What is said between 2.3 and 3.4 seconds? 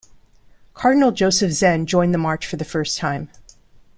for the first time.